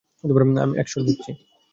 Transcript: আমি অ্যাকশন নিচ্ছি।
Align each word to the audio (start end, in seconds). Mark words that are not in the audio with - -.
আমি 0.61 0.73
অ্যাকশন 0.73 1.01
নিচ্ছি। 1.05 1.31